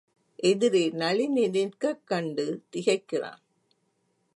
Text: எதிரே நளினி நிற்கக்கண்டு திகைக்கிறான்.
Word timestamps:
எதிரே 0.43 0.89
நளினி 0.89 1.47
நிற்கக்கண்டு 1.47 2.45
திகைக்கிறான். 2.71 3.41